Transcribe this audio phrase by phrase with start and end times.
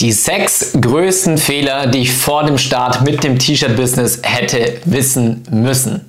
[0.00, 6.08] Die sechs größten Fehler, die ich vor dem Start mit dem T-Shirt-Business hätte wissen müssen.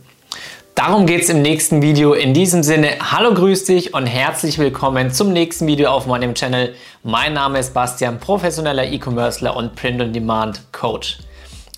[0.75, 2.13] Darum geht es im nächsten Video.
[2.13, 6.75] In diesem Sinne, hallo, grüß dich und herzlich willkommen zum nächsten Video auf meinem Channel.
[7.01, 11.17] Mein Name ist Bastian, professioneller E-Commercer und Print-on-Demand-Coach.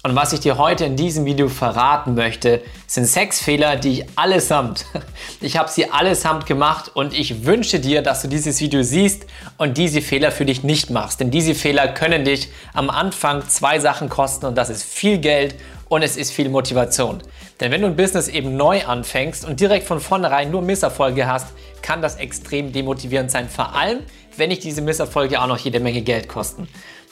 [0.04, 4.06] Und was ich dir heute in diesem Video verraten möchte, sind sechs Fehler, die ich
[4.16, 4.86] allesamt,
[5.42, 9.28] ich habe sie allesamt gemacht und ich wünsche dir, dass du dieses Video siehst
[9.60, 11.20] und diese Fehler für dich nicht machst.
[11.20, 15.54] Denn diese Fehler können dich am Anfang zwei Sachen kosten und das ist viel Geld
[15.88, 17.22] und es ist viel Motivation.
[17.60, 21.50] Denn wenn du ein Business eben neu anfängst und direkt von vornherein nur Misserfolge hast,
[21.84, 23.48] kann das extrem demotivierend sein.
[23.50, 24.00] Vor allem,
[24.36, 26.68] wenn dich diese Misserfolge auch noch jede Menge Geld kosten.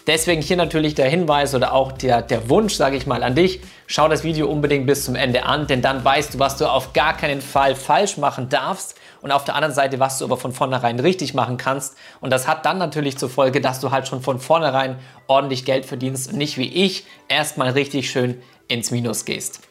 [0.10, 3.60] Deswegen hier natürlich der Hinweis oder auch der, der Wunsch, sage ich mal, an dich.
[3.86, 6.94] Schau das Video unbedingt bis zum Ende an, denn dann weißt du, was du auf
[6.94, 10.52] gar keinen Fall falsch machen darfst und auf der anderen Seite, was du aber von
[10.52, 11.96] vornherein richtig machen kannst.
[12.22, 14.96] Und das hat dann natürlich zur Folge, dass du halt schon von vornherein
[15.28, 19.69] ordentlich Geld verdienst und nicht wie ich erstmal richtig schön ins Minus gehst.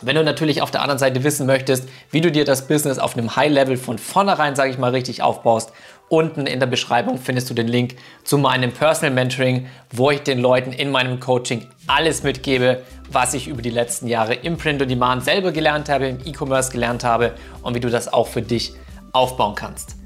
[0.00, 3.16] Wenn du natürlich auf der anderen Seite wissen möchtest, wie du dir das Business auf
[3.16, 5.72] einem High-Level von vornherein, sage ich mal, richtig aufbaust,
[6.08, 10.38] unten in der Beschreibung findest du den Link zu meinem Personal Mentoring, wo ich den
[10.38, 14.88] Leuten in meinem Coaching alles mitgebe, was ich über die letzten Jahre im Print on
[14.88, 18.74] Demand selber gelernt habe, im E-Commerce gelernt habe und wie du das auch für dich
[19.12, 19.96] aufbauen kannst.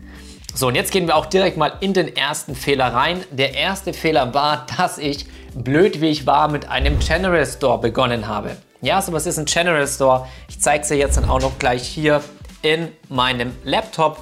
[0.54, 3.24] So, und jetzt gehen wir auch direkt mal in den ersten Fehler rein.
[3.30, 8.26] Der erste Fehler war, dass ich, blöd wie ich war, mit einem General Store begonnen
[8.26, 8.56] habe.
[8.84, 10.26] Ja, so was ist ein General Store?
[10.48, 12.20] Ich zeige es dir jetzt dann auch noch gleich hier
[12.62, 14.18] in meinem Laptop.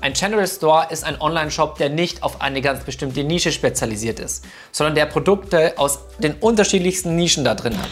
[0.00, 4.44] Ein General Store ist ein Online-Shop, der nicht auf eine ganz bestimmte Nische spezialisiert ist,
[4.72, 7.88] sondern der Produkte aus den unterschiedlichsten Nischen da drin hat.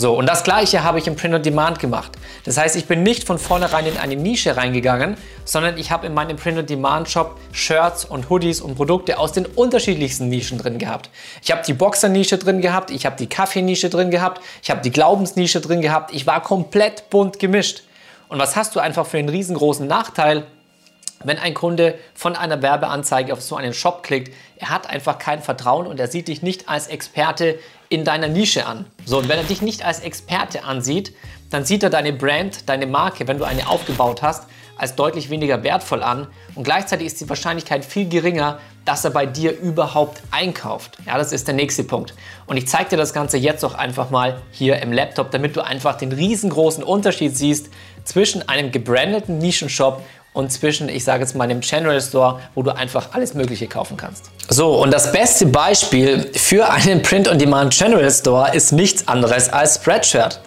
[0.00, 2.12] So, und das gleiche habe ich im Print on Demand gemacht.
[2.46, 6.14] Das heißt, ich bin nicht von vornherein in eine Nische reingegangen, sondern ich habe in
[6.14, 10.78] meinem Print on Demand Shop Shirts und Hoodies und Produkte aus den unterschiedlichsten Nischen drin
[10.78, 11.10] gehabt.
[11.42, 14.90] Ich habe die Boxer-Nische drin gehabt, ich habe die Kaffee-Nische drin gehabt, ich habe die
[14.90, 16.14] Glaubensnische drin gehabt.
[16.14, 17.82] Ich war komplett bunt gemischt.
[18.30, 20.46] Und was hast du einfach für einen riesengroßen Nachteil?
[21.24, 25.42] Wenn ein Kunde von einer Werbeanzeige auf so einen Shop klickt, er hat einfach kein
[25.42, 27.58] Vertrauen und er sieht dich nicht als Experte
[27.90, 28.86] in deiner Nische an.
[29.04, 31.12] So, und wenn er dich nicht als Experte ansieht,
[31.50, 34.46] dann sieht er deine Brand, deine Marke, wenn du eine aufgebaut hast,
[34.78, 39.26] als deutlich weniger wertvoll an und gleichzeitig ist die Wahrscheinlichkeit viel geringer, dass er bei
[39.26, 40.96] dir überhaupt einkauft.
[41.04, 42.14] Ja, das ist der nächste Punkt.
[42.46, 45.62] Und ich zeige dir das Ganze jetzt auch einfach mal hier im Laptop, damit du
[45.62, 47.68] einfach den riesengroßen Unterschied siehst
[48.04, 52.74] zwischen einem gebrandeten Nischenshop und zwischen, ich sage jetzt mal, einem General Store, wo du
[52.74, 54.26] einfach alles Mögliche kaufen kannst.
[54.48, 60.40] So, und das beste Beispiel für einen Print-on-Demand General Store ist nichts anderes als Spreadshirt.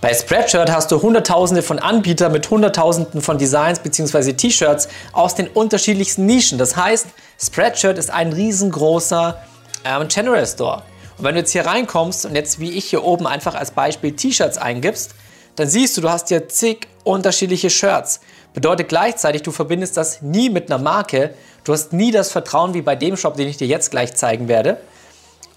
[0.00, 4.34] Bei Spreadshirt hast du hunderttausende von Anbietern mit hunderttausenden von Designs bzw.
[4.34, 6.58] T-Shirts aus den unterschiedlichsten Nischen.
[6.58, 7.06] Das heißt,
[7.42, 9.38] Spreadshirt ist ein riesengroßer
[9.84, 10.82] ähm, General Store.
[11.18, 14.12] Und wenn du jetzt hier reinkommst und jetzt wie ich hier oben einfach als Beispiel
[14.12, 15.12] T-Shirts eingibst,
[15.56, 18.20] dann siehst du, du hast hier zig unterschiedliche Shirts.
[18.54, 21.34] Bedeutet gleichzeitig, du verbindest das nie mit einer Marke.
[21.64, 24.46] Du hast nie das Vertrauen wie bei dem Shop, den ich dir jetzt gleich zeigen
[24.48, 24.78] werde.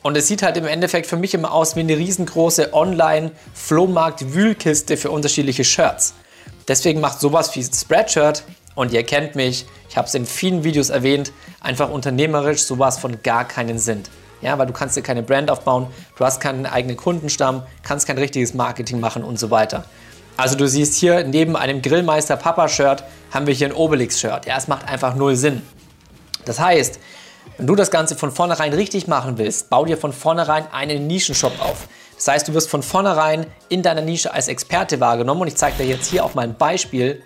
[0.01, 5.11] Und es sieht halt im Endeffekt für mich immer aus wie eine riesengroße Online-Flohmarkt-Wühlkiste für
[5.11, 6.15] unterschiedliche Shirts.
[6.67, 8.43] Deswegen macht sowas wie Spreadshirt,
[8.79, 13.21] und ihr kennt mich, ich habe es in vielen Videos erwähnt, einfach unternehmerisch sowas von
[13.23, 14.03] gar keinen Sinn.
[14.41, 18.17] Ja, weil du kannst dir keine Brand aufbauen, du hast keinen eigenen Kundenstamm, kannst kein
[18.17, 19.83] richtiges Marketing machen und so weiter.
[20.37, 24.45] Also du siehst hier neben einem Grillmeister Papa Shirt haben wir hier ein Obelix Shirt.
[24.45, 25.61] Ja, es macht einfach null Sinn.
[26.45, 26.99] Das heißt,
[27.57, 31.59] wenn du das Ganze von vornherein richtig machen willst, bau dir von vornherein einen Nischenshop
[31.61, 31.89] auf.
[32.15, 35.83] Das heißt, du wirst von vornherein in deiner Nische als Experte wahrgenommen und ich zeige
[35.83, 37.21] dir jetzt hier auch mal ein Beispiel.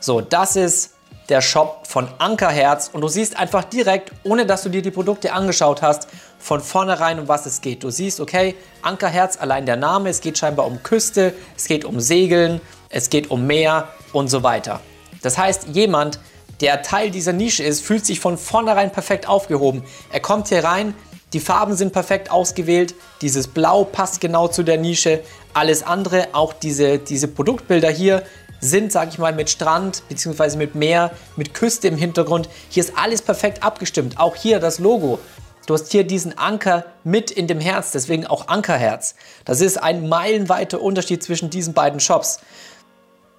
[0.00, 0.93] So, das ist
[1.28, 5.32] der Shop von Ankerherz und du siehst einfach direkt, ohne dass du dir die Produkte
[5.32, 6.08] angeschaut hast,
[6.38, 7.82] von vornherein, um was es geht.
[7.82, 12.00] Du siehst, okay, Ankerherz, allein der Name, es geht scheinbar um Küste, es geht um
[12.00, 14.80] Segeln, es geht um Meer und so weiter.
[15.22, 16.20] Das heißt, jemand,
[16.60, 19.82] der Teil dieser Nische ist, fühlt sich von vornherein perfekt aufgehoben.
[20.12, 20.94] Er kommt hier rein,
[21.32, 25.20] die Farben sind perfekt ausgewählt, dieses Blau passt genau zu der Nische,
[25.52, 28.22] alles andere, auch diese, diese Produktbilder hier,
[28.64, 30.56] sind, sage ich mal, mit Strand bzw.
[30.56, 32.48] mit Meer, mit Küste im Hintergrund.
[32.68, 34.18] Hier ist alles perfekt abgestimmt.
[34.18, 35.18] Auch hier das Logo.
[35.66, 39.14] Du hast hier diesen Anker mit in dem Herz, deswegen auch Ankerherz.
[39.44, 42.40] Das ist ein meilenweiter Unterschied zwischen diesen beiden Shops.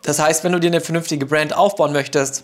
[0.01, 2.43] Das heißt, wenn du dir eine vernünftige Brand aufbauen möchtest,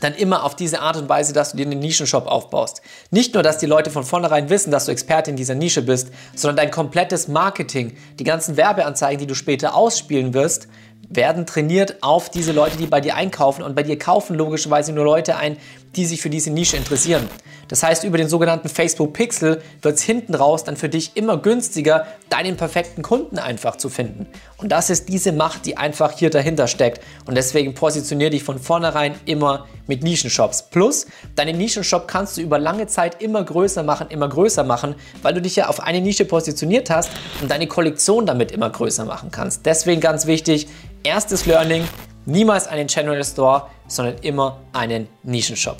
[0.00, 2.82] dann immer auf diese Art und Weise, dass du dir einen Nischenshop aufbaust.
[3.10, 6.10] Nicht nur, dass die Leute von vornherein wissen, dass du Experte in dieser Nische bist,
[6.34, 10.68] sondern dein komplettes Marketing, die ganzen Werbeanzeigen, die du später ausspielen wirst,
[11.10, 13.62] werden trainiert auf diese Leute, die bei dir einkaufen.
[13.62, 15.56] Und bei dir kaufen logischerweise nur Leute ein,
[15.96, 17.28] die sich für diese Nische interessieren.
[17.68, 21.36] Das heißt, über den sogenannten Facebook Pixel wird es hinten raus dann für dich immer
[21.36, 24.26] günstiger, deinen perfekten Kunden einfach zu finden.
[24.56, 27.02] Und das ist diese Macht, die einfach hier dahinter steckt.
[27.26, 30.70] Und deswegen positioniere dich von vornherein immer mit Nischenshops.
[30.70, 35.34] Plus, deinen Nischenshop kannst du über lange Zeit immer größer machen, immer größer machen, weil
[35.34, 37.10] du dich ja auf eine Nische positioniert hast
[37.42, 39.66] und deine Kollektion damit immer größer machen kannst.
[39.66, 40.68] Deswegen ganz wichtig,
[41.02, 41.86] erstes Learning,
[42.26, 45.76] niemals einen General Store, sondern immer einen Nischenshop.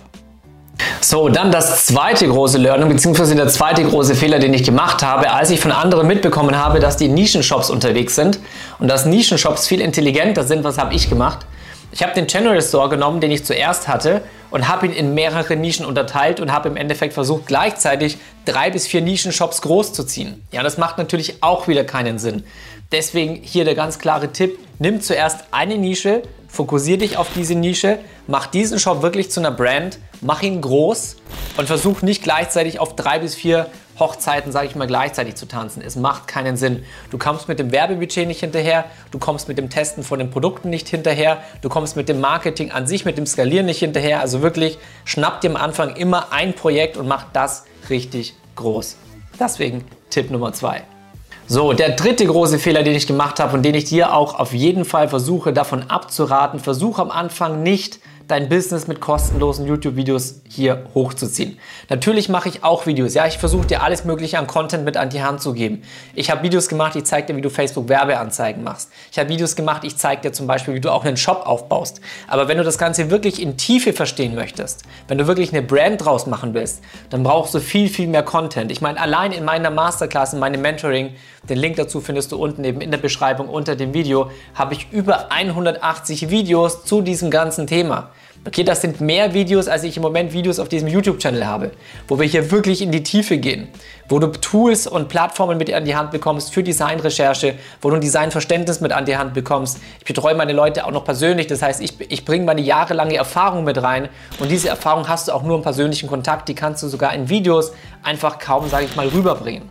[1.01, 5.31] So, dann das zweite große Learning, beziehungsweise der zweite große Fehler, den ich gemacht habe,
[5.31, 8.39] als ich von anderen mitbekommen habe, dass die Nischenshops unterwegs sind
[8.79, 11.47] und dass Nischenshops viel intelligenter sind, was habe ich gemacht?
[11.91, 15.57] Ich habe den General Store genommen, den ich zuerst hatte und habe ihn in mehrere
[15.57, 20.47] Nischen unterteilt und habe im Endeffekt versucht, gleichzeitig drei bis vier Nischenshops groß zu ziehen.
[20.53, 22.45] Ja, das macht natürlich auch wieder keinen Sinn.
[22.93, 27.99] Deswegen hier der ganz klare Tipp, nimm zuerst eine Nische, fokussiere dich auf diese Nische,
[28.27, 31.17] mach diesen Shop wirklich zu einer Brand, mach ihn groß
[31.57, 33.67] und versuch nicht gleichzeitig auf drei bis vier
[33.99, 35.83] Hochzeiten, sage ich mal, gleichzeitig zu tanzen.
[35.85, 36.85] Es macht keinen Sinn.
[37.11, 40.71] Du kommst mit dem Werbebudget nicht hinterher, du kommst mit dem Testen von den Produkten
[40.71, 44.21] nicht hinterher, du kommst mit dem Marketing an sich, mit dem Skalieren nicht hinterher.
[44.21, 48.97] Also wirklich, schnapp dir am Anfang immer ein Projekt und mach das richtig groß.
[49.39, 50.83] Deswegen Tipp Nummer zwei.
[51.51, 54.53] So, der dritte große Fehler, den ich gemacht habe und den ich dir auch auf
[54.53, 60.85] jeden Fall versuche davon abzuraten, versuche am Anfang nicht dein Business mit kostenlosen YouTube-Videos hier
[60.95, 61.59] hochzuziehen.
[61.89, 63.15] Natürlich mache ich auch Videos.
[63.15, 65.83] Ja, ich versuche dir alles Mögliche an Content mit an die Hand zu geben.
[66.15, 68.91] Ich habe Videos gemacht, ich zeige dir, wie du Facebook-Werbeanzeigen machst.
[69.11, 72.03] Ich habe Videos gemacht, ich zeige dir zum Beispiel, wie du auch einen Shop aufbaust.
[72.27, 76.05] Aber wenn du das Ganze wirklich in Tiefe verstehen möchtest, wenn du wirklich eine Brand
[76.05, 78.71] draus machen willst, dann brauchst du viel, viel mehr Content.
[78.71, 81.15] Ich meine, allein in meiner Masterclass, in meinem Mentoring,
[81.49, 84.93] den Link dazu findest du unten eben in der Beschreibung unter dem Video, habe ich
[84.93, 88.11] über 180 Videos zu diesem ganzen Thema.
[88.47, 91.73] Okay, das sind mehr Videos, als ich im Moment Videos auf diesem YouTube-Channel habe,
[92.07, 93.69] wo wir hier wirklich in die Tiefe gehen,
[94.09, 98.01] wo du Tools und Plattformen mit an die Hand bekommst für Designrecherche, wo du ein
[98.01, 99.81] Designverständnis mit an die Hand bekommst.
[99.99, 103.65] Ich betreue meine Leute auch noch persönlich, das heißt, ich, ich bringe meine jahrelange Erfahrung
[103.65, 104.09] mit rein
[104.39, 107.29] und diese Erfahrung hast du auch nur im persönlichen Kontakt, die kannst du sogar in
[107.29, 109.69] Videos einfach kaum, sage ich mal, rüberbringen.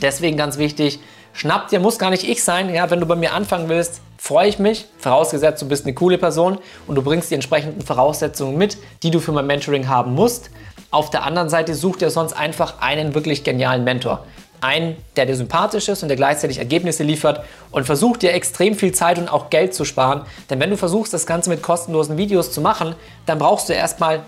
[0.00, 1.00] Deswegen ganz wichtig,
[1.32, 4.48] schnapp dir, muss gar nicht ich sein, ja, wenn du bei mir anfangen willst, freue
[4.48, 8.76] ich mich, vorausgesetzt du bist eine coole Person und du bringst die entsprechenden Voraussetzungen mit,
[9.02, 10.50] die du für mein Mentoring haben musst.
[10.90, 14.24] Auf der anderen Seite such dir sonst einfach einen wirklich genialen Mentor.
[14.60, 18.92] Einen, der dir sympathisch ist und der gleichzeitig Ergebnisse liefert und versuch dir extrem viel
[18.92, 20.22] Zeit und auch Geld zu sparen.
[20.50, 22.94] Denn wenn du versuchst, das Ganze mit kostenlosen Videos zu machen,
[23.26, 24.20] dann brauchst du erstmal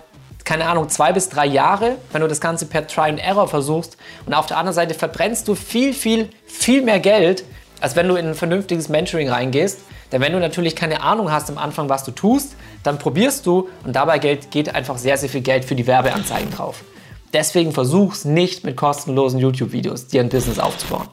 [0.45, 3.97] keine Ahnung, zwei bis drei Jahre, wenn du das Ganze per Try and Error versuchst.
[4.25, 7.43] Und auf der anderen Seite verbrennst du viel, viel, viel mehr Geld,
[7.81, 9.79] als wenn du in ein vernünftiges Mentoring reingehst.
[10.11, 13.69] Denn wenn du natürlich keine Ahnung hast am Anfang, was du tust, dann probierst du
[13.83, 16.83] und dabei geht einfach sehr, sehr viel Geld für die Werbeanzeigen drauf.
[17.33, 21.07] Deswegen versuch's nicht mit kostenlosen YouTube-Videos dir ein Business aufzubauen.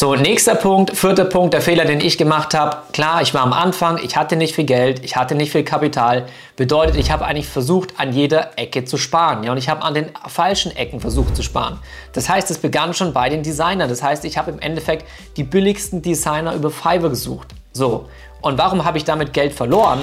[0.00, 2.78] So, nächster Punkt, vierter Punkt, der Fehler, den ich gemacht habe.
[2.94, 6.24] Klar, ich war am Anfang, ich hatte nicht viel Geld, ich hatte nicht viel Kapital.
[6.56, 9.44] Bedeutet, ich habe eigentlich versucht, an jeder Ecke zu sparen.
[9.44, 11.78] Ja, und ich habe an den falschen Ecken versucht zu sparen.
[12.14, 13.90] Das heißt, es begann schon bei den Designern.
[13.90, 15.06] Das heißt, ich habe im Endeffekt
[15.36, 17.48] die billigsten Designer über Fiverr gesucht.
[17.74, 18.08] So,
[18.40, 20.00] und warum habe ich damit Geld verloren?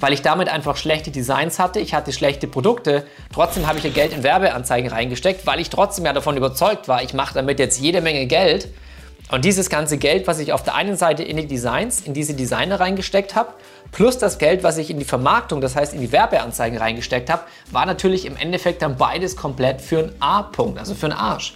[0.00, 3.90] Weil ich damit einfach schlechte Designs hatte, ich hatte schlechte Produkte, trotzdem habe ich ja
[3.90, 7.80] Geld in Werbeanzeigen reingesteckt, weil ich trotzdem ja davon überzeugt war, ich mache damit jetzt
[7.80, 8.68] jede Menge Geld
[9.30, 12.34] und dieses ganze Geld, was ich auf der einen Seite in die Designs, in diese
[12.34, 13.54] Designer reingesteckt habe,
[13.90, 17.42] plus das Geld, was ich in die Vermarktung, das heißt in die Werbeanzeigen reingesteckt habe,
[17.72, 21.54] war natürlich im Endeffekt dann beides komplett für einen A-Punkt, also für einen Arsch.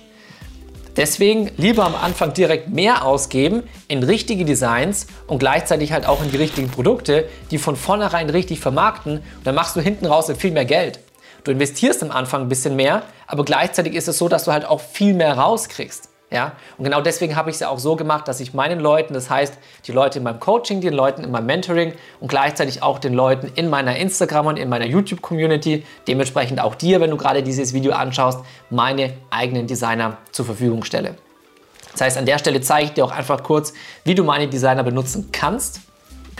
[0.96, 6.32] Deswegen lieber am Anfang direkt mehr ausgeben in richtige Designs und gleichzeitig halt auch in
[6.32, 9.18] die richtigen Produkte, die von vornherein richtig vermarkten.
[9.18, 10.98] Und dann machst du hinten raus viel mehr Geld.
[11.44, 14.64] Du investierst am Anfang ein bisschen mehr, aber gleichzeitig ist es so, dass du halt
[14.64, 16.09] auch viel mehr rauskriegst.
[16.30, 16.52] Ja?
[16.78, 19.28] Und genau deswegen habe ich es ja auch so gemacht, dass ich meinen Leuten, das
[19.28, 19.54] heißt
[19.86, 23.50] die Leute in meinem Coaching, den Leuten in meinem Mentoring und gleichzeitig auch den Leuten
[23.56, 27.92] in meiner Instagram und in meiner YouTube-Community, dementsprechend auch dir, wenn du gerade dieses Video
[27.92, 31.16] anschaust, meine eigenen Designer zur Verfügung stelle.
[31.92, 33.72] Das heißt, an der Stelle zeige ich dir auch einfach kurz,
[34.04, 35.80] wie du meine Designer benutzen kannst.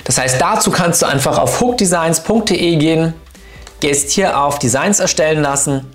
[0.05, 3.15] Das heißt, dazu kannst du einfach auf hookdesigns.de gehen,
[3.81, 5.87] gehst hier auf Designs erstellen lassen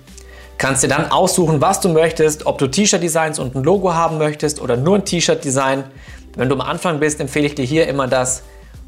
[0.58, 4.60] Kannst dir dann aussuchen, was du möchtest, ob du T-Shirt-Designs und ein Logo haben möchtest
[4.60, 5.84] oder nur ein T-Shirt-Design.
[6.34, 8.42] Wenn du am Anfang bist, empfehle ich dir hier immer das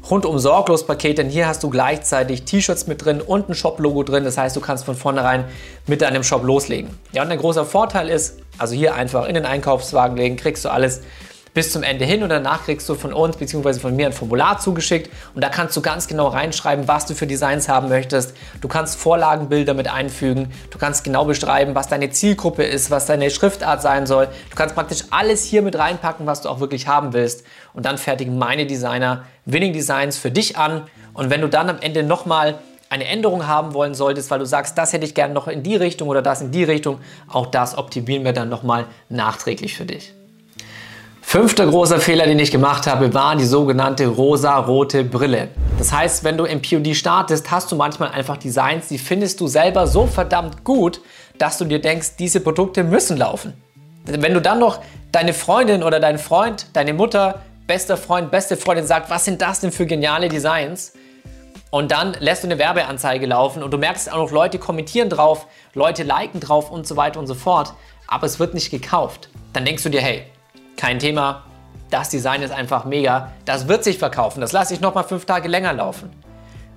[0.09, 4.23] rundum sorglos Paket, denn hier hast du gleichzeitig T-Shirts mit drin und ein Shop-Logo drin.
[4.23, 5.45] Das heißt, du kannst von vornherein
[5.85, 6.89] mit deinem Shop loslegen.
[7.11, 10.69] Ja, und ein großer Vorteil ist, also hier einfach in den Einkaufswagen legen, kriegst du
[10.69, 11.01] alles
[11.53, 13.79] bis zum Ende hin und danach kriegst du von uns bzw.
[13.79, 17.27] von mir ein Formular zugeschickt und da kannst du ganz genau reinschreiben, was du für
[17.27, 18.35] Designs haben möchtest.
[18.61, 23.29] Du kannst Vorlagenbilder mit einfügen, du kannst genau beschreiben, was deine Zielgruppe ist, was deine
[23.31, 24.27] Schriftart sein soll.
[24.49, 27.97] Du kannst praktisch alles hier mit reinpacken, was du auch wirklich haben willst und dann
[27.97, 32.59] fertigen meine Designer Winning Designs für dich an und wenn du dann am Ende nochmal
[32.89, 35.75] eine Änderung haben wollen solltest, weil du sagst, das hätte ich gerne noch in die
[35.75, 40.13] Richtung oder das in die Richtung, auch das optimieren wir dann nochmal nachträglich für dich.
[41.31, 45.49] Fünfter großer Fehler, den ich gemacht habe, war die sogenannte rosa-rote Brille.
[45.77, 49.45] Das heißt, wenn du im POD startest, hast du manchmal einfach Designs, die findest du
[49.45, 51.01] selber so verdammt gut,
[51.37, 53.53] dass du dir denkst, diese Produkte müssen laufen.
[54.05, 54.81] Wenn du dann noch
[55.11, 59.59] deine Freundin oder dein Freund, deine Mutter, bester Freund, beste Freundin sagt, was sind das
[59.59, 60.93] denn für geniale Designs?
[61.69, 65.45] Und dann lässt du eine Werbeanzeige laufen und du merkst auch noch, Leute kommentieren drauf,
[65.75, 67.75] Leute liken drauf und so weiter und so fort,
[68.07, 69.29] aber es wird nicht gekauft.
[69.53, 70.23] Dann denkst du dir, hey,
[70.79, 71.43] kein Thema,
[71.89, 75.49] das Design ist einfach mega, das wird sich verkaufen, das lasse ich nochmal fünf Tage
[75.49, 76.09] länger laufen.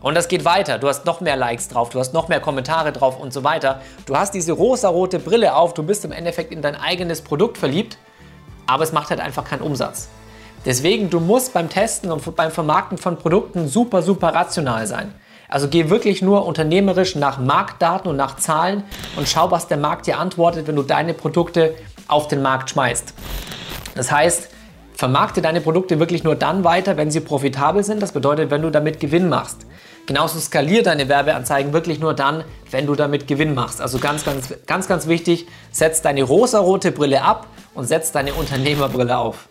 [0.01, 0.79] Und das geht weiter.
[0.79, 3.81] Du hast noch mehr Likes drauf, du hast noch mehr Kommentare drauf und so weiter.
[4.05, 7.99] Du hast diese rosa-rote Brille auf, du bist im Endeffekt in dein eigenes Produkt verliebt,
[8.67, 10.09] aber es macht halt einfach keinen Umsatz.
[10.65, 15.15] Deswegen, du musst beim Testen und beim Vermarkten von Produkten super, super rational sein.
[15.49, 18.83] Also geh wirklich nur unternehmerisch nach Marktdaten und nach Zahlen
[19.17, 21.75] und schau, was der Markt dir antwortet, wenn du deine Produkte
[22.09, 23.15] auf den Markt schmeißt.
[23.95, 24.49] Das heißt,
[24.95, 28.03] vermarkte deine Produkte wirklich nur dann weiter, wenn sie profitabel sind.
[28.03, 29.67] Das bedeutet, wenn du damit Gewinn machst.
[30.07, 33.81] Genauso skalier deine Werbeanzeigen wirklich nur dann, wenn du damit Gewinn machst.
[33.81, 39.17] Also ganz, ganz, ganz, ganz wichtig, setz deine rosarote Brille ab und setz deine Unternehmerbrille
[39.17, 39.49] auf.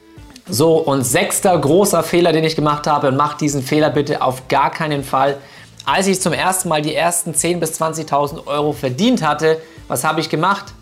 [0.50, 4.48] So, und sechster großer Fehler, den ich gemacht habe, und mach diesen Fehler bitte auf
[4.50, 5.38] gar keinen Fall.
[5.86, 9.57] Als ich zum ersten Mal die ersten 10.000 bis 20.000 Euro verdient hatte,
[9.88, 10.74] was habe ich gemacht?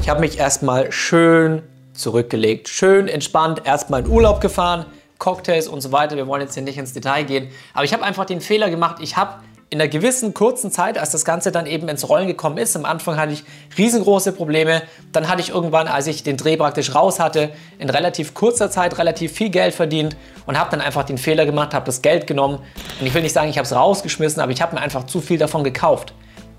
[0.00, 1.62] Ich habe mich erstmal schön
[2.00, 2.68] zurückgelegt.
[2.68, 4.86] Schön entspannt, erstmal in Urlaub gefahren,
[5.18, 6.16] Cocktails und so weiter.
[6.16, 7.48] Wir wollen jetzt hier nicht ins Detail gehen.
[7.74, 9.34] Aber ich habe einfach den Fehler gemacht, ich habe
[9.72, 12.84] in einer gewissen kurzen Zeit, als das Ganze dann eben ins Rollen gekommen ist, am
[12.84, 13.44] Anfang hatte ich
[13.78, 14.82] riesengroße Probleme.
[15.12, 18.98] Dann hatte ich irgendwann, als ich den Dreh praktisch raus hatte, in relativ kurzer Zeit
[18.98, 20.16] relativ viel Geld verdient
[20.46, 22.58] und habe dann einfach den Fehler gemacht, habe das Geld genommen.
[22.98, 25.20] Und ich will nicht sagen, ich habe es rausgeschmissen, aber ich habe mir einfach zu
[25.20, 26.14] viel davon gekauft.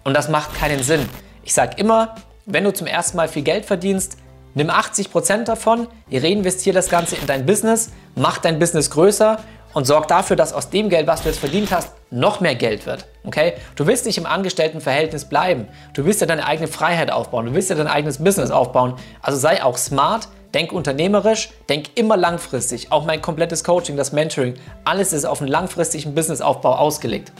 [0.06, 1.08] Und das macht keinen Sinn.
[1.44, 4.18] Ich sage immer, wenn du zum ersten Mal viel Geld verdienst,
[4.54, 9.40] Nimm 80% davon, reinvestiere das Ganze in dein Business, mach dein Business größer
[9.74, 12.86] und sorg dafür, dass aus dem Geld, was du jetzt verdient hast, noch mehr Geld
[12.86, 13.06] wird.
[13.24, 13.54] Okay?
[13.76, 15.68] Du willst nicht im Angestelltenverhältnis bleiben.
[15.94, 17.46] Du willst ja deine eigene Freiheit aufbauen.
[17.46, 18.96] Du willst ja dein eigenes Business aufbauen.
[19.22, 22.92] Also sei auch smart, denk unternehmerisch, denk immer langfristig.
[22.92, 27.32] Auch mein komplettes Coaching, das Mentoring, alles ist auf einen langfristigen Businessaufbau ausgelegt.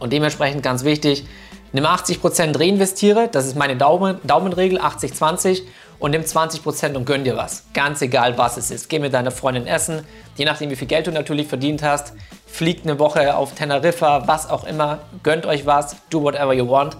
[0.00, 1.24] Und dementsprechend ganz wichtig,
[1.72, 5.62] nimm 80% reinvestiere, das ist meine Daumen, Daumenregel, 80-20
[5.98, 7.64] und nimm 20% und gönn dir was.
[7.74, 8.88] Ganz egal, was es ist.
[8.88, 10.04] Geh mit deiner Freundin essen,
[10.36, 12.12] je nachdem, wie viel Geld du natürlich verdient hast.
[12.46, 15.00] Fliegt eine Woche auf Teneriffa, was auch immer.
[15.22, 16.96] Gönnt euch was, do whatever you want.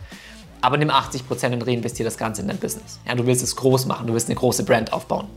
[0.61, 2.99] Aber nimm 80% und reinvestier das Ganze in dein Business.
[3.07, 5.29] Ja, du willst es groß machen, du willst eine große Brand aufbauen.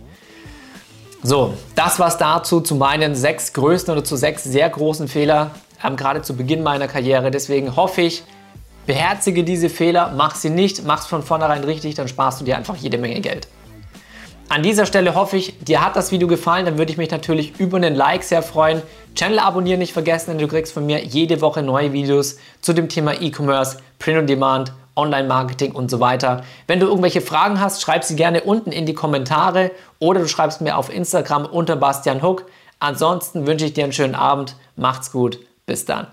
[1.22, 5.52] So, das war's dazu zu meinen sechs größten oder zu sechs sehr großen Fehler,
[5.84, 7.30] ähm, gerade zu Beginn meiner Karriere.
[7.30, 8.24] Deswegen hoffe ich,
[8.90, 12.58] Beherzige diese Fehler, mach sie nicht, mach es von vornherein richtig, dann sparst du dir
[12.58, 13.48] einfach jede Menge Geld.
[14.50, 17.60] An dieser Stelle hoffe ich, dir hat das Video gefallen, dann würde ich mich natürlich
[17.60, 18.82] über einen Like sehr freuen.
[19.14, 22.90] Channel abonnieren nicht vergessen, denn du kriegst von mir jede Woche neue Videos zu dem
[22.90, 26.44] Thema E-Commerce, Print on Demand, Online-Marketing und so weiter.
[26.66, 29.70] Wenn du irgendwelche Fragen hast, schreib sie gerne unten in die Kommentare
[30.00, 32.46] oder du schreibst mir auf Instagram unter Bastian Hook.
[32.80, 36.08] Ansonsten wünsche ich dir einen schönen Abend, macht's gut, bis dann.